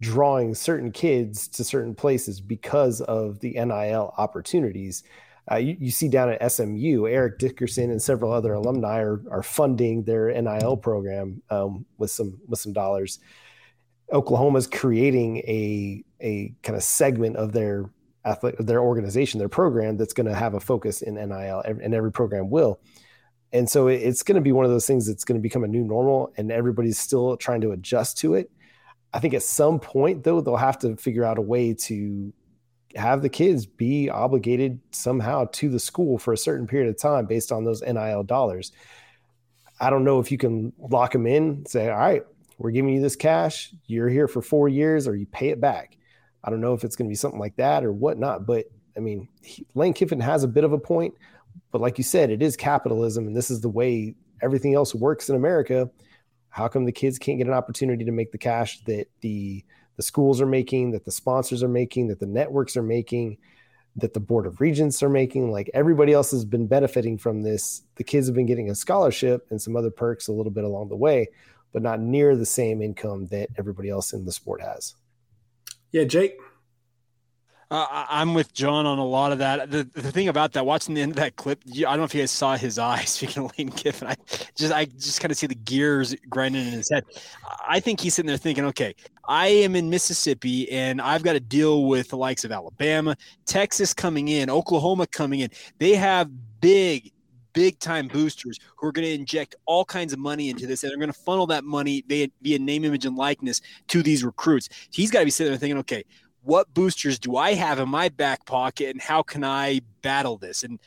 [0.00, 5.04] drawing certain kids to certain places because of the NIL opportunities.
[5.50, 9.42] Uh, you, you, see down at SMU, Eric Dickerson and several other alumni are, are
[9.42, 13.18] funding their NIL program um, with some with some dollars.
[14.12, 17.90] Oklahoma's creating a a kind of segment of their
[18.24, 22.12] athletic their organization, their program that's going to have a focus in NIL, and every
[22.12, 22.80] program will.
[23.52, 25.68] And so it's going to be one of those things that's going to become a
[25.68, 28.50] new normal, and everybody's still trying to adjust to it.
[29.12, 32.32] I think at some point, though, they'll have to figure out a way to
[32.96, 37.26] have the kids be obligated somehow to the school for a certain period of time
[37.26, 38.72] based on those NIL dollars.
[39.80, 42.24] I don't know if you can lock them in, say, all right,
[42.58, 45.96] we're giving you this cash, you're here for four years, or you pay it back.
[46.44, 49.00] I don't know if it's going to be something like that or whatnot, but I
[49.00, 51.14] mean, he, Lane Kiffin has a bit of a point,
[51.70, 55.28] but like you said, it is capitalism, and this is the way everything else works
[55.28, 55.90] in America.
[56.48, 59.64] How come the kids can't get an opportunity to make the cash that the
[59.96, 63.36] the schools are making, that the sponsors are making, that the networks are making,
[63.96, 65.50] that the board of regents are making?
[65.50, 67.82] Like everybody else has been benefiting from this.
[67.96, 70.88] The kids have been getting a scholarship and some other perks a little bit along
[70.88, 71.28] the way,
[71.72, 74.94] but not near the same income that everybody else in the sport has.
[75.92, 76.38] Yeah, Jake.
[77.70, 79.70] Uh, I'm with John on a lot of that.
[79.70, 82.14] The, the thing about that, watching the end of that clip, I don't know if
[82.14, 83.10] you guys saw his eyes.
[83.10, 84.14] Speaking of Lane Kiffin, I
[84.54, 87.04] just I just kind of see the gears grinding in his head.
[87.66, 88.94] I think he's sitting there thinking, okay,
[89.26, 93.94] I am in Mississippi and I've got to deal with the likes of Alabama, Texas
[93.94, 95.48] coming in, Oklahoma coming in.
[95.78, 97.11] They have big,
[97.52, 100.90] big time boosters who are going to inject all kinds of money into this and
[100.90, 104.68] they're going to funnel that money via, name, image, and likeness to these recruits.
[104.90, 106.04] He's got to be sitting there thinking, okay,
[106.42, 110.64] what boosters do I have in my back pocket and how can I battle this?
[110.64, 110.78] And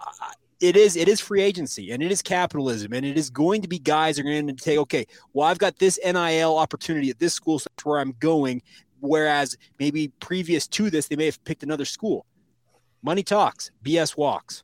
[0.00, 3.60] uh, it is it is free agency and it is capitalism and it is going
[3.60, 7.18] to be guys are going to take okay well i've got this nil opportunity at
[7.18, 8.62] this school so that's where i'm going
[9.00, 12.24] whereas maybe previous to this they may have picked another school
[13.02, 14.62] money talks bs walks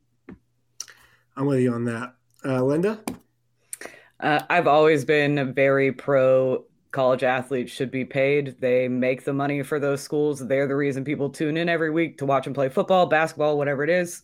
[1.40, 3.00] i'm with you on that uh, linda
[4.20, 9.62] uh, i've always been very pro college athletes should be paid they make the money
[9.62, 12.68] for those schools they're the reason people tune in every week to watch them play
[12.68, 14.22] football basketball whatever it is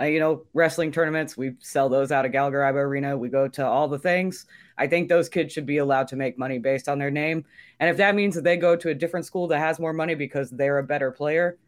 [0.00, 1.36] uh, you know, wrestling tournaments.
[1.36, 3.18] We sell those out of Gallagher Arena.
[3.18, 4.46] We go to all the things.
[4.78, 7.44] I think those kids should be allowed to make money based on their name.
[7.80, 10.14] And if that means that they go to a different school that has more money
[10.14, 11.58] because they're a better player,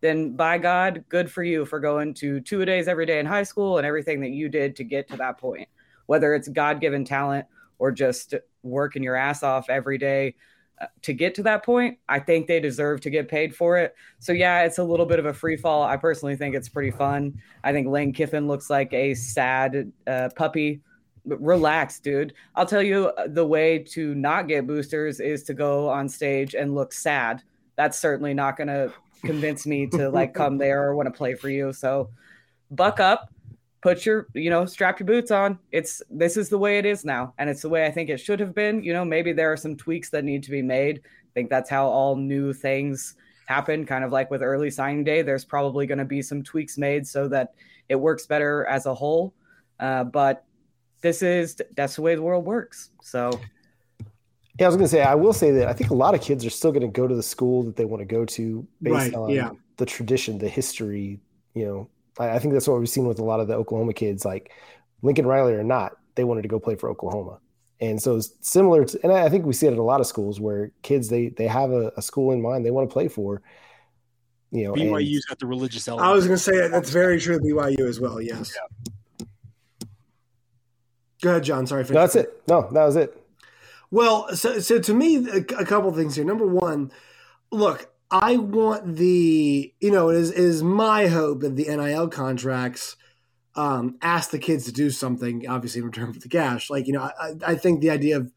[0.00, 3.26] then by God, good for you for going to two a days every day in
[3.26, 5.68] high school and everything that you did to get to that point.
[6.06, 7.46] Whether it's God given talent
[7.78, 10.34] or just working your ass off every day
[11.02, 13.94] to get to that point, I think they deserve to get paid for it.
[14.18, 15.82] So yeah, it's a little bit of a free fall.
[15.82, 17.40] I personally think it's pretty fun.
[17.62, 20.80] I think Lane Kiffin looks like a sad uh, puppy.
[21.26, 22.32] Relax, dude.
[22.54, 26.54] I'll tell you uh, the way to not get boosters is to go on stage
[26.54, 27.42] and look sad.
[27.76, 31.34] That's certainly not going to convince me to like come there or want to play
[31.34, 31.72] for you.
[31.72, 32.10] So
[32.70, 33.30] buck up
[33.82, 35.58] put your you know strap your boots on.
[35.72, 38.18] It's this is the way it is now and it's the way i think it
[38.18, 38.82] should have been.
[38.82, 41.00] You know maybe there are some tweaks that need to be made.
[41.04, 43.14] I think that's how all new things
[43.46, 45.22] happen kind of like with early signing day.
[45.22, 47.54] There's probably going to be some tweaks made so that
[47.88, 49.34] it works better as a whole.
[49.78, 50.44] Uh, but
[51.00, 52.90] this is that's the way the world works.
[53.02, 53.40] So
[54.60, 56.20] yeah, I was going to say, I will say that I think a lot of
[56.20, 58.66] kids are still going to go to the school that they want to go to
[58.82, 59.50] based right, on yeah.
[59.78, 61.18] the tradition, the history,
[61.54, 64.26] you know, I think that's what we've seen with a lot of the Oklahoma kids,
[64.26, 64.52] like
[65.00, 67.38] Lincoln Riley or not, they wanted to go play for Oklahoma.
[67.80, 70.06] And so it's similar to, and I think we see it at a lot of
[70.06, 73.08] schools where kids they they have a, a school in mind they want to play
[73.08, 73.40] for.
[74.50, 76.06] You know, BYU's got the religious element.
[76.06, 77.38] I was going to say that's very true.
[77.40, 78.20] BYU as well.
[78.20, 78.54] Yes.
[78.54, 79.26] Yeah.
[81.22, 81.66] Go ahead, John.
[81.66, 81.84] Sorry.
[81.84, 82.42] No, that's it.
[82.46, 83.16] No, that was it.
[83.90, 86.24] Well, so so to me, a, a couple things here.
[86.24, 86.92] Number one,
[87.50, 92.96] look, I want the you know it is is my hope that the NIL contracts
[93.56, 96.70] um, ask the kids to do something, obviously in return for the cash.
[96.70, 98.32] Like you know, I, I think the idea of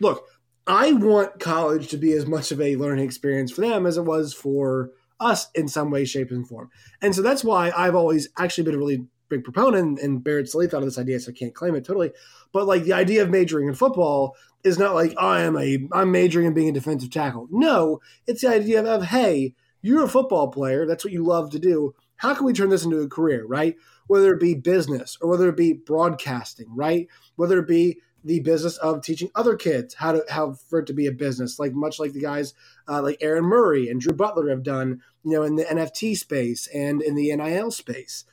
[0.00, 0.26] look,
[0.66, 4.04] I want college to be as much of a learning experience for them as it
[4.04, 6.70] was for us in some way, shape, and form.
[7.02, 10.70] And so that's why I've always actually been a really big proponent, and Barrett Slade
[10.70, 12.12] thought of this idea, so I can't claim it totally.
[12.52, 16.10] But like the idea of majoring in football is not like I am a I'm
[16.10, 17.46] majoring in being a defensive tackle.
[17.50, 20.86] No, it's the idea of, hey, you're a football player.
[20.86, 21.94] That's what you love to do.
[22.16, 23.76] How can we turn this into a career, right?
[24.06, 27.06] Whether it be business or whether it be broadcasting, right?
[27.36, 30.94] Whether it be the business of teaching other kids how to how for it to
[30.94, 32.54] be a business, like much like the guys
[32.88, 36.66] uh, like Aaron Murray and Drew Butler have done, you know, in the NFT space
[36.68, 38.24] and in the NIL space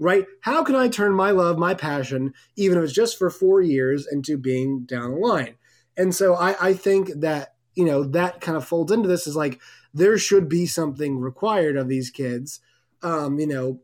[0.00, 0.26] right?
[0.40, 4.08] How can I turn my love, my passion, even if it's just for four years,
[4.10, 5.54] into being down the line?
[5.96, 9.36] And so I, I think that, you know, that kind of folds into this is
[9.36, 9.60] like
[9.92, 12.60] there should be something required of these kids.
[13.02, 13.80] Um, you know,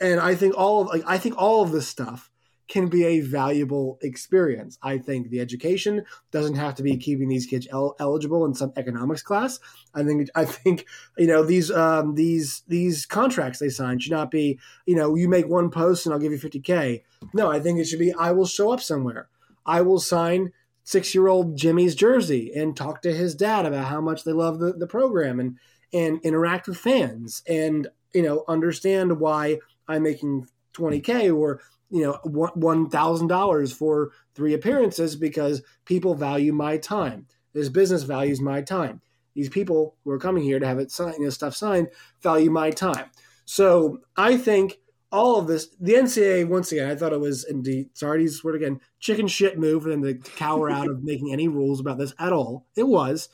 [0.00, 2.30] and I think all of like I think all of this stuff
[2.70, 4.78] can be a valuable experience.
[4.80, 8.72] I think the education doesn't have to be keeping these kids el- eligible in some
[8.76, 9.58] economics class.
[9.92, 10.86] I think I think
[11.18, 15.28] you know these um, these these contracts they sign should not be you know you
[15.28, 17.02] make one post and I'll give you 50k.
[17.34, 19.28] No, I think it should be I will show up somewhere.
[19.66, 20.52] I will sign
[20.90, 24.58] six year old Jimmy's jersey and talk to his dad about how much they love
[24.58, 25.56] the, the program and
[25.92, 32.14] and interact with fans and you know understand why I'm making 20k or you know
[32.24, 37.26] one thousand dollars for three appearances because people value my time.
[37.52, 39.00] This business values my time.
[39.34, 41.88] These people who are coming here to have it signed, you know, stuff signed,
[42.20, 43.06] value my time.
[43.44, 44.78] So I think
[45.12, 48.80] all of this, the NCAA, once again, I thought it was indeed, use word again,
[49.00, 52.32] chicken shit move for them to cower out of making any rules about this at
[52.32, 52.66] all.
[52.76, 53.28] It was,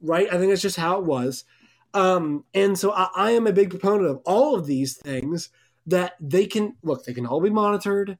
[0.00, 0.28] right?
[0.32, 1.44] I think it's just how it was.
[1.94, 5.48] Um, and so I, I am a big proponent of all of these things
[5.86, 8.18] that they can look, they can all be monitored.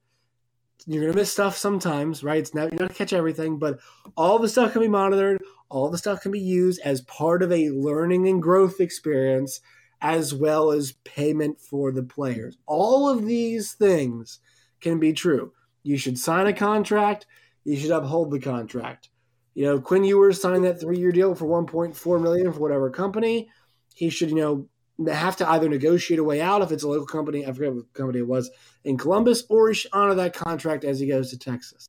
[0.86, 2.38] You're gonna miss stuff sometimes, right?
[2.38, 3.78] It's not you're not gonna catch everything, but
[4.16, 7.52] all the stuff can be monitored, all the stuff can be used as part of
[7.52, 9.60] a learning and growth experience,
[10.00, 12.56] as well as payment for the players.
[12.66, 14.40] All of these things
[14.80, 15.52] can be true.
[15.82, 17.26] You should sign a contract,
[17.64, 19.08] you should uphold the contract.
[19.54, 23.48] You know, Quinn Ewers signed that three year deal for 1.4 million for whatever company.
[23.94, 24.68] He should, you know,
[25.10, 27.92] have to either negotiate a way out if it's a local company, I forget what
[27.92, 28.50] company it was
[28.84, 31.88] in Columbus, or he should honor that contract as he goes to Texas.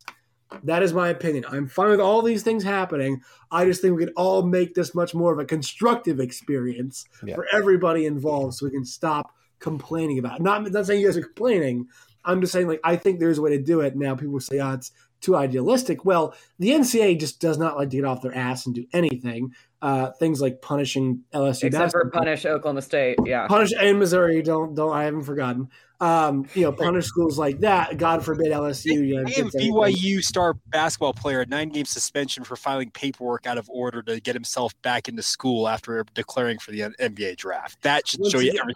[0.63, 1.45] That is my opinion.
[1.49, 3.21] I'm fine with all these things happening.
[3.51, 7.35] I just think we could all make this much more of a constructive experience yeah.
[7.35, 10.41] for everybody involved so we can stop complaining about it.
[10.41, 11.87] Not, not saying you guys are complaining.
[12.25, 13.95] I'm just saying, like, I think there's a way to do it.
[13.95, 16.05] Now people say, oh, it's too idealistic.
[16.05, 19.53] Well, the NCAA just does not like to get off their ass and do anything.
[19.81, 24.41] Uh, things like punishing LSU, except for punish Oklahoma State, yeah, punish and Missouri.
[24.41, 25.69] Don't don't I haven't forgotten.
[26.01, 27.97] Um, you know, punish schools like that.
[27.97, 29.07] God forbid LSU.
[29.07, 33.69] You know, BYU star basketball player a nine game suspension for filing paperwork out of
[33.69, 37.81] order to get himself back into school after declaring for the NBA draft.
[37.81, 38.75] That should show you everything.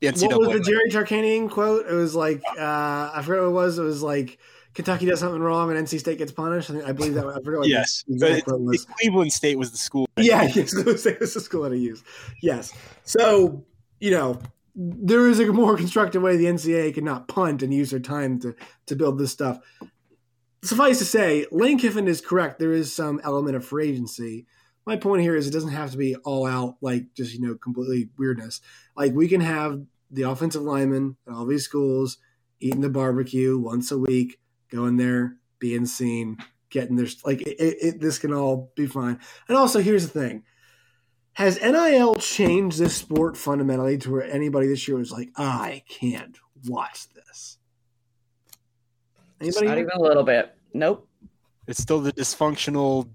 [0.00, 0.30] The NCAA.
[0.30, 1.86] What was the Jerry Tarkanian quote?
[1.86, 3.78] It was like uh, I forget what it was.
[3.78, 4.38] It was like
[4.74, 6.70] Kentucky does something wrong and NC State gets punished.
[6.70, 7.26] I, believe that.
[7.26, 8.84] I forget what yes, was.
[9.00, 10.08] Cleveland State was the school.
[10.16, 12.04] Yeah, yes, Cleveland State was the school that I used.
[12.42, 12.72] Yes,
[13.04, 13.64] so
[14.00, 14.40] you know
[14.74, 18.54] there is a more constructive way the NCAA cannot punt and use their time to
[18.86, 19.60] to build this stuff.
[20.64, 22.58] Suffice to say, Lane Kiffin is correct.
[22.58, 24.46] There is some element of free agency.
[24.86, 27.54] My point here is it doesn't have to be all out, like just you know
[27.54, 28.60] completely weirdness.
[28.96, 32.18] Like we can have the offensive linemen at all these schools
[32.60, 34.38] eating the barbecue once a week
[34.74, 36.38] going there, being seen,
[36.70, 39.18] getting their like it, it, this can all be fine.
[39.48, 40.42] And also, here's the thing:
[41.34, 46.38] has NIL changed this sport fundamentally to where anybody this year was like, I can't
[46.66, 47.58] watch this?
[49.40, 49.66] Anybody?
[49.66, 50.56] Not even a little bit.
[50.72, 51.08] Nope.
[51.66, 53.08] It's still the dysfunctional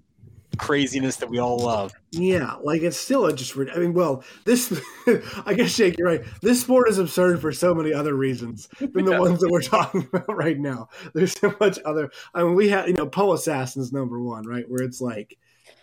[0.60, 1.92] craziness that we all love.
[2.10, 3.56] Yeah, like it's still a just.
[3.56, 4.80] I mean, well, this.
[5.46, 6.22] I guess Jake, you're right.
[6.42, 9.18] This sport is absurd for so many other reasons than the yeah.
[9.18, 10.88] ones that we're talking about right now.
[11.14, 12.10] There's so much other.
[12.34, 14.68] I mean, we have you know, Poe Assassin's number one, right?
[14.68, 15.38] Where it's like,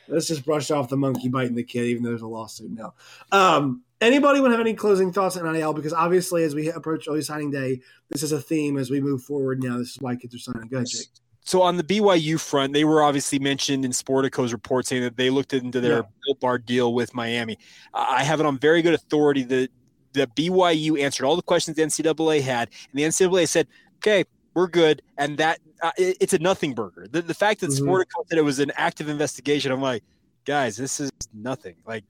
[0.08, 2.94] let's just brush off the monkey biting the kid, even though there's a lawsuit now.
[3.32, 5.74] Um, anybody want to have any closing thoughts on NIL?
[5.74, 9.24] Because obviously, as we approach early signing day, this is a theme as we move
[9.24, 9.64] forward.
[9.64, 10.68] Now, this is why kids are signing.
[10.68, 11.08] Go ahead, Jake.
[11.48, 15.30] So on the BYU front, they were obviously mentioned in Sportico's report saying that they
[15.30, 16.34] looked into their yeah.
[16.42, 17.58] bar deal with Miami.
[17.94, 19.72] I have it on very good authority that
[20.12, 23.66] the BYU answered all the questions the NCAA had, and the NCAA said,
[24.00, 27.08] "Okay, we're good," and that uh, it, it's a nothing burger.
[27.10, 27.88] The, the fact that mm-hmm.
[27.88, 30.04] Sportico said it was an active investigation, I'm like,
[30.44, 31.76] guys, this is nothing.
[31.86, 32.04] Like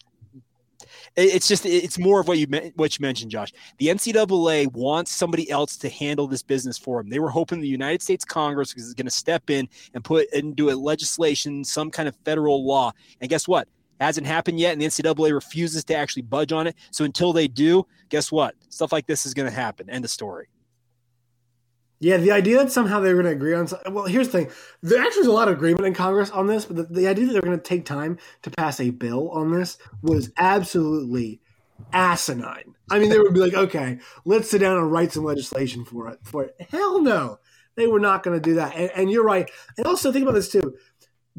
[1.16, 3.52] it's just it's more of what you what you mentioned, Josh.
[3.78, 7.10] The NCAA wants somebody else to handle this business for them.
[7.10, 10.70] They were hoping the United States Congress is going to step in and put do
[10.70, 12.92] a legislation, some kind of federal law.
[13.22, 13.68] And guess what?
[14.00, 16.76] Hasn't happened yet, and the NCAA refuses to actually budge on it.
[16.92, 18.56] So until they do, guess what?
[18.70, 19.90] Stuff like this is going to happen.
[19.90, 20.50] End of story.
[22.00, 23.68] Yeah, the idea that somehow they were going to agree on.
[23.92, 24.52] Well, here's the thing:
[24.84, 27.26] there actually was a lot of agreement in Congress on this, but the, the idea
[27.26, 31.42] that they're going to take time to pass a bill on this was absolutely
[31.94, 32.76] asinine.
[32.92, 36.08] I mean, they would be like, "Okay, let's sit down and write some legislation for
[36.10, 37.40] it." For it, hell no,
[37.76, 38.76] they were not going to do that.
[38.76, 39.50] And, and, you're right.
[39.78, 40.76] And also think about this too: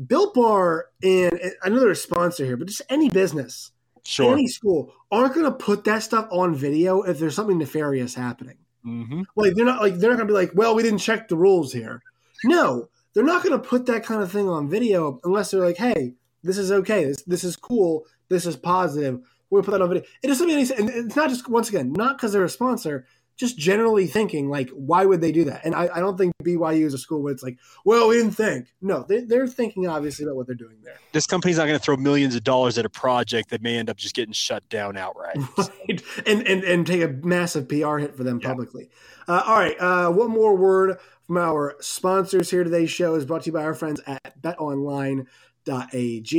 [0.09, 3.71] Built Bar and I know sponsor here, but just any business,
[4.05, 4.33] sure.
[4.33, 8.57] any school aren't going to put that stuff on video if there's something nefarious happening.
[8.85, 9.23] Mm-hmm.
[9.37, 11.73] Like they're not like they're not gonna be like, well, we didn't check the rules
[11.73, 12.03] here.
[12.45, 16.15] No, they're not gonna put that kind of thing on video unless they're like, hey,
[16.43, 19.21] this is okay, this this is cool, this is positive.
[19.51, 20.05] We'll put that on video.
[20.23, 20.81] It doesn't make any sense.
[20.81, 23.07] And it's not just once again, not because they're a sponsor,
[23.39, 25.65] just generally thinking like, why would they do that?
[25.65, 28.33] And I, I, don't think BYU is a school where it's like, well, we didn't
[28.33, 28.75] think.
[28.83, 30.97] No, they, they're thinking obviously about what they're doing there.
[31.13, 33.89] This company's not going to throw millions of dollars at a project that may end
[33.89, 35.39] up just getting shut down outright.
[35.59, 36.03] Right.
[36.27, 38.49] And, and, and take a massive PR hit for them yeah.
[38.49, 38.91] publicly.
[39.27, 39.77] Uh, all right.
[39.79, 42.65] Uh, one more word from our sponsors here.
[42.65, 45.27] Today's show is brought to you by our friends at BetOnline.ag.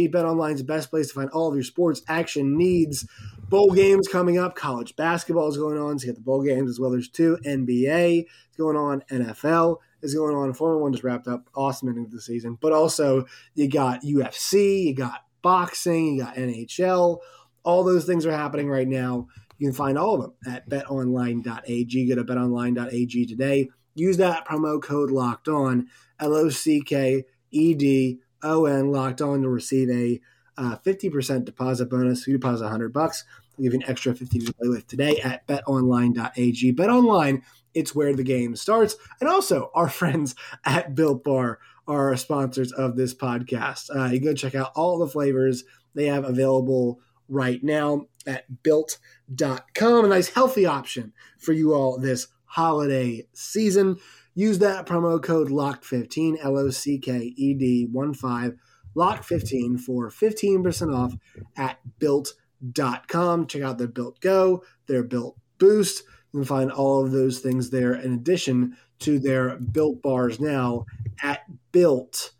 [0.10, 3.06] betonline's the best place to find all of your sports action needs
[3.50, 4.56] bowl games coming up.
[4.56, 6.00] College basketball is going on.
[6.00, 6.92] So you got the bowl games as well.
[6.92, 9.02] There's two NBA is going on.
[9.12, 10.54] NFL is going on.
[10.54, 11.50] Formula One just wrapped up.
[11.56, 12.58] Awesome ending of the season.
[12.62, 17.20] But also you got UFC, you got boxing, you got NHL.
[17.64, 19.28] All those things are happening right now.
[19.58, 22.08] You can find all of them at betonline.ag.
[22.08, 23.70] Go to betonline.ag today.
[23.96, 25.88] Use that promo code locked on,
[26.20, 30.22] L O C K E D O N, locked on to receive a
[30.60, 32.28] uh, 50% deposit bonus.
[32.28, 33.24] You deposit 100 bucks.
[33.58, 36.74] I'll give you an extra 50 to play with today at betonline.ag.
[36.74, 37.42] BetOnline,
[37.74, 38.98] it's where the game starts.
[39.22, 43.90] And also, our friends at Built Bar are sponsors of this podcast.
[43.96, 45.64] Uh, you go check out all the flavors
[45.96, 50.06] they have available right now at built.com.
[50.06, 53.98] A nice healthy option for you all this holiday season.
[54.36, 58.58] Use that promo code LOCKED15, L O C K E D 1 5
[59.00, 61.16] lock 15 for 15% off
[61.58, 63.48] at built.com.
[63.48, 66.04] Check out their Built Go, their Built Boost.
[66.32, 70.86] You can find all of those things there in addition to their Built Bars now
[71.24, 71.40] at
[71.72, 72.36] built.com.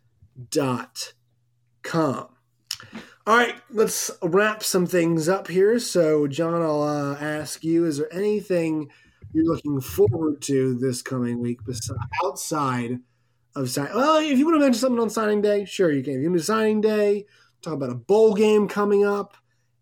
[3.26, 5.78] All right, let's wrap some things up here.
[5.78, 8.90] So, John, I'll uh, ask you is there anything
[9.32, 12.98] you're looking forward to this coming week besides outside
[13.56, 13.88] of sign.
[13.94, 16.14] Well, if you want to mention something on signing day, sure you can.
[16.14, 17.26] If you want to signing day,
[17.62, 19.36] talk about a bowl game coming up,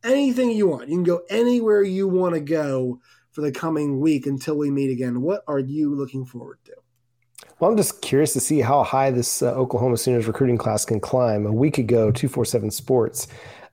[0.05, 0.89] anything you want.
[0.89, 3.01] You can go anywhere you want to go
[3.31, 5.23] for the coming week until we meet again.
[5.23, 6.73] What are you looking forward to?
[7.61, 11.01] Well, I'm just curious to see how high this uh, Oklahoma Sooners recruiting class can
[11.01, 11.45] climb.
[11.45, 13.27] A week ago, 247 Sports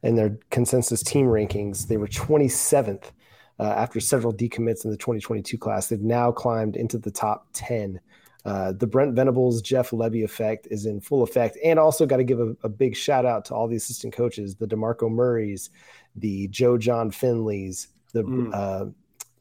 [0.04, 3.12] in their consensus team rankings, they were 27th
[3.60, 5.88] uh, after several decommits in the 2022 class.
[5.88, 8.00] They've now climbed into the top 10.
[8.46, 11.58] Uh, the Brent Venables, Jeff Lebby effect is in full effect.
[11.64, 14.56] And also got to give a, a, big shout out to all the assistant coaches,
[14.56, 15.72] the DeMarco Murrays,
[16.16, 18.54] the Joe Jon Finleys, the mm.
[18.54, 18.92] uh,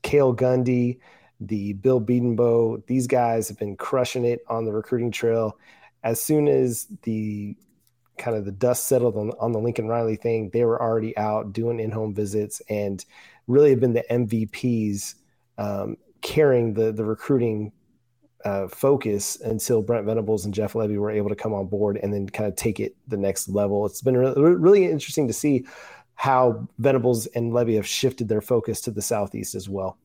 [0.02, 1.00] Cale Gundy,
[1.38, 2.86] the Bill Bedenbaugh.
[2.86, 5.59] These guys have been crushing it on the recruiting trail.
[6.02, 7.57] As soon as the
[8.16, 11.52] kind of the dust settled on, on the Lincoln Riley thing, they were already out
[11.52, 13.05] doing in-home visits and
[13.48, 15.16] really have been the MVPs
[15.59, 17.70] um, carrying the the recruiting
[18.45, 22.12] uh, focus until Brent Venables and Jeff Lebby were able to come on board and
[22.12, 23.86] then kind of take it the next level.
[23.86, 25.64] It's been really, really interesting to see
[26.14, 29.99] how Venables and Lebby have shifted their focus to the southeast as well.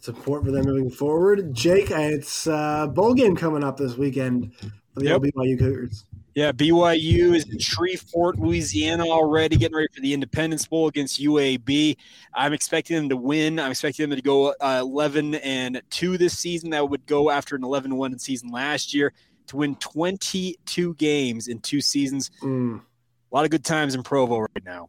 [0.00, 1.54] Support for them moving forward.
[1.54, 5.22] Jake, it's a bowl game coming up this weekend for the yep.
[5.22, 6.04] BYU Cougars.
[6.34, 11.96] Yeah, BYU is in Shreveport, Louisiana already, getting ready for the Independence Bowl against UAB.
[12.34, 13.60] I'm expecting them to win.
[13.60, 16.70] I'm expecting them to go uh, 11 and 2 this season.
[16.70, 19.12] That would go after an 11 1 season last year
[19.46, 22.32] to win 22 games in two seasons.
[22.42, 22.80] Mm.
[22.80, 24.88] A lot of good times in Provo right now.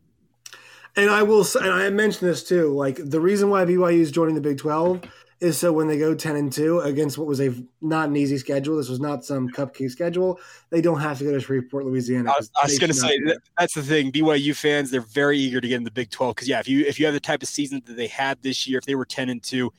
[0.96, 2.70] And I will say, and I mentioned this too.
[2.70, 5.04] Like the reason why BYU is joining the Big 12
[5.40, 8.38] is so when they go 10 and 2 against what was a not an easy
[8.38, 12.32] schedule this was not some cupcake schedule they don't have to go to shreveport louisiana
[12.32, 13.20] i was, was going to say
[13.58, 16.48] that's the thing byu fans they're very eager to get in the big 12 because
[16.48, 18.78] yeah if you if you have the type of season that they had this year
[18.78, 19.72] if they were 10 and 2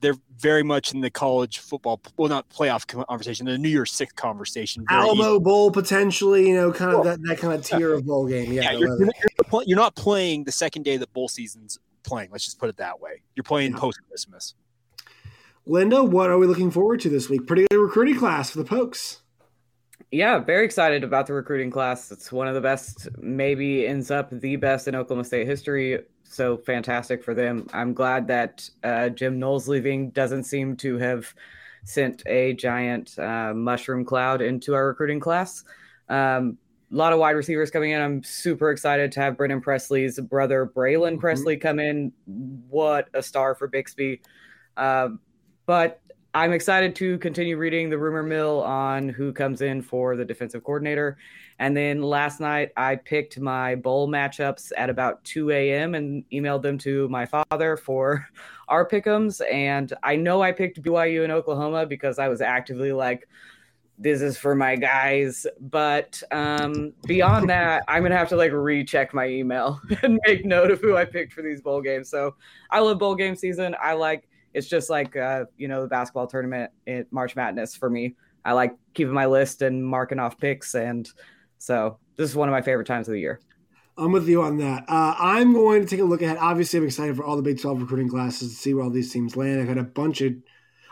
[0.00, 4.12] they're very much in the college football well not playoff conversation the new year's six
[4.12, 5.38] conversation alamo easy.
[5.40, 8.62] bowl potentially you know kind of that, that kind of tier of bowl game yeah,
[8.62, 12.58] yeah you're, you're, you're, not playing the second day that bowl season's playing let's just
[12.58, 13.22] put it that way.
[13.34, 13.78] You're playing yeah.
[13.78, 14.54] post christmas
[15.68, 17.44] Linda, what are we looking forward to this week?
[17.44, 19.22] Pretty good recruiting class for the Pokes.
[20.12, 22.12] Yeah, very excited about the recruiting class.
[22.12, 25.98] It's one of the best, maybe ends up the best in Oklahoma State history.
[26.22, 27.66] So fantastic for them.
[27.72, 31.34] I'm glad that uh, Jim Knowles leaving doesn't seem to have
[31.82, 35.64] sent a giant uh, mushroom cloud into our recruiting class.
[36.08, 36.58] Um,
[36.92, 38.00] a lot of wide receivers coming in.
[38.00, 41.20] I'm super excited to have Brennan Presley's brother, Braylin mm-hmm.
[41.20, 42.12] Presley, come in.
[42.68, 44.20] What a star for Bixby.
[44.76, 45.18] Um,
[45.66, 46.00] but
[46.36, 50.62] I'm excited to continue reading the rumor mill on who comes in for the defensive
[50.62, 51.16] coordinator.
[51.58, 55.94] And then last night, I picked my bowl matchups at about 2 a.m.
[55.94, 58.28] and emailed them to my father for
[58.68, 59.40] our pickums.
[59.50, 63.26] And I know I picked BYU in Oklahoma because I was actively like,
[63.98, 65.46] this is for my guys.
[65.58, 70.70] But um, beyond that, I'm gonna have to like recheck my email and make note
[70.70, 72.10] of who I picked for these bowl games.
[72.10, 72.34] So
[72.70, 73.74] I love bowl game season.
[73.80, 77.90] I like it's just like uh, you know the basketball tournament in March Madness for
[77.90, 78.16] me.
[78.44, 81.08] I like keeping my list and marking off picks, and
[81.58, 83.38] so this is one of my favorite times of the year.
[83.98, 84.84] I'm with you on that.
[84.88, 86.38] Uh, I'm going to take a look ahead.
[86.38, 89.12] Obviously, I'm excited for all the Big 12 recruiting classes to see where all these
[89.12, 89.60] teams land.
[89.60, 90.34] I've had a bunch of.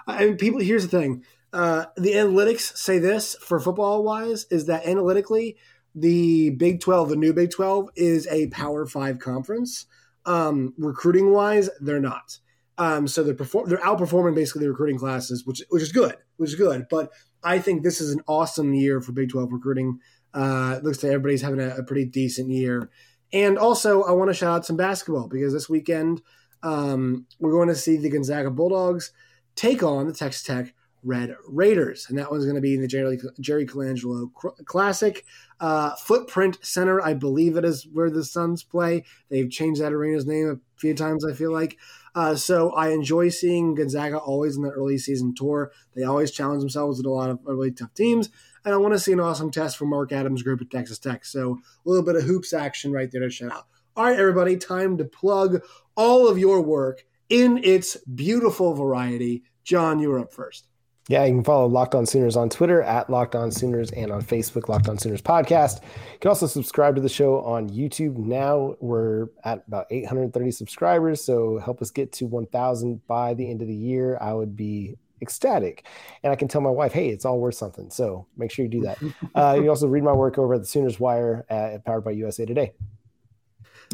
[0.06, 0.60] I mean, people.
[0.60, 5.56] Here's the thing: uh, the analytics say this for football wise is that analytically,
[5.94, 9.86] the Big 12, the new Big 12, is a Power Five conference.
[10.26, 12.38] Um, recruiting wise, they're not.
[12.76, 16.50] Um, so they're perform they're outperforming basically the recruiting classes, which which is good, which
[16.50, 16.86] is good.
[16.90, 17.10] But
[17.42, 20.00] I think this is an awesome year for Big Twelve recruiting.
[20.32, 22.90] Uh, looks like everybody's having a, a, pretty decent year.
[23.32, 26.22] And also, I want to shout out some basketball because this weekend
[26.64, 29.12] um, we're going to see the Gonzaga Bulldogs
[29.54, 30.74] take on the Texas Tech
[31.04, 34.30] Red Raiders, and that one's going to be in the Jerry, Jerry Colangelo
[34.64, 35.24] Classic.
[35.60, 39.04] Uh, Footprint Center, I believe it is where the Suns play.
[39.28, 41.24] They've changed that arena's name a few times.
[41.24, 41.76] I feel like.
[42.14, 45.72] Uh, so I enjoy seeing Gonzaga always in the early season tour.
[45.94, 48.30] They always challenge themselves with a lot of really tough teams.
[48.64, 51.24] And I want to see an awesome test for Mark Adams' group at Texas Tech.
[51.24, 53.66] So a little bit of hoops action right there to shout out.
[53.96, 55.62] All right, everybody, time to plug
[55.96, 59.42] all of your work in its beautiful variety.
[59.64, 60.68] John, you are up first.
[61.08, 64.22] Yeah, you can follow Locked On Sooners on Twitter at Locked On Sooners and on
[64.22, 65.82] Facebook, Locked On Sooners Podcast.
[65.82, 68.16] You can also subscribe to the show on YouTube.
[68.16, 73.60] Now we're at about 830 subscribers, so help us get to 1,000 by the end
[73.60, 74.16] of the year.
[74.18, 75.86] I would be ecstatic.
[76.22, 77.90] And I can tell my wife, hey, it's all worth something.
[77.90, 78.98] So make sure you do that.
[79.34, 82.46] uh, you also read my work over at the Sooners Wire, at, powered by USA
[82.46, 82.72] Today.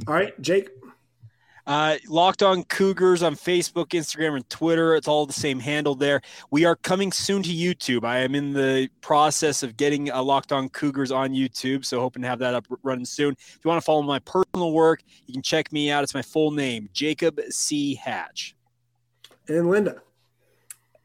[0.06, 0.70] All right, Jake.
[1.66, 4.94] Uh, Locked on Cougars on Facebook, Instagram, and Twitter.
[4.94, 6.20] It's all the same handle there.
[6.50, 8.04] We are coming soon to YouTube.
[8.04, 12.22] I am in the process of getting uh, Locked on Cougars on YouTube, so hoping
[12.22, 13.34] to have that up running soon.
[13.38, 16.02] If you want to follow my personal work, you can check me out.
[16.02, 17.94] It's my full name, Jacob C.
[17.94, 18.54] Hatch.
[19.48, 20.02] And Linda.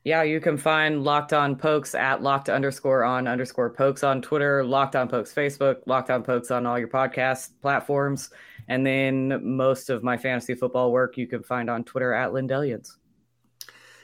[0.05, 4.63] Yeah, you can find Locked On Pokes at locked underscore on underscore pokes on Twitter,
[4.63, 8.29] Locked On Pokes Facebook, Locked On Pokes on all your podcast platforms.
[8.67, 12.97] And then most of my fantasy football work you can find on Twitter at Lindellians.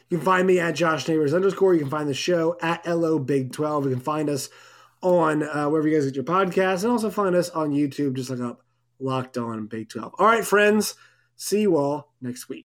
[0.10, 1.74] You can find me at Josh Neighbors underscore.
[1.74, 3.86] You can find the show at LO Big 12.
[3.86, 4.50] You can find us
[5.02, 8.16] on uh, wherever you guys get your podcasts and also find us on YouTube.
[8.16, 8.62] Just look up
[9.00, 10.14] Locked On Big 12.
[10.20, 10.96] All right, friends.
[11.38, 12.60] See you all next week.